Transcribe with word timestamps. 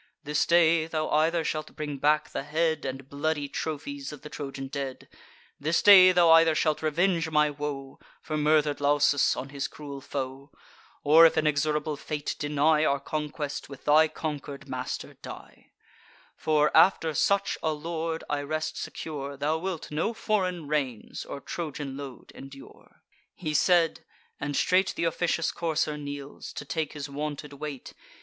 This 0.23 0.47
day 0.47 0.87
thou 0.87 1.09
either 1.11 1.43
shalt 1.43 1.75
bring 1.75 1.97
back 1.99 2.31
the 2.31 2.41
head 2.41 2.85
And 2.85 3.07
bloody 3.07 3.47
trophies 3.47 4.11
of 4.11 4.23
the 4.23 4.29
Trojan 4.29 4.65
dead; 4.67 5.07
This 5.59 5.83
day 5.83 6.11
thou 6.11 6.31
either 6.31 6.55
shalt 6.55 6.81
revenge 6.81 7.29
my 7.29 7.51
woe, 7.51 7.99
For 8.19 8.35
murder'd 8.35 8.81
Lausus, 8.81 9.35
on 9.35 9.49
his 9.49 9.67
cruel 9.67 10.01
foe; 10.01 10.51
Or, 11.03 11.27
if 11.27 11.37
inexorable 11.37 11.97
fate 11.97 12.35
deny 12.39 12.83
Our 12.83 12.99
conquest, 12.99 13.69
with 13.69 13.85
thy 13.85 14.07
conquer'd 14.07 14.67
master 14.67 15.13
die: 15.21 15.69
For, 16.35 16.75
after 16.75 17.13
such 17.13 17.59
a 17.61 17.71
lord, 17.71 18.23
I 18.27 18.41
rest 18.41 18.81
secure, 18.81 19.37
Thou 19.37 19.59
wilt 19.59 19.91
no 19.91 20.15
foreign 20.15 20.67
reins, 20.67 21.25
or 21.25 21.39
Trojan 21.39 21.95
load 21.95 22.31
endure." 22.33 23.03
He 23.35 23.53
said; 23.53 24.03
and 24.39 24.55
straight 24.55 24.95
th' 24.95 25.03
officious 25.05 25.51
courser 25.51 25.95
kneels, 25.95 26.53
To 26.53 26.65
take 26.65 26.93
his 26.93 27.07
wonted 27.07 27.53
weight. 27.53 27.93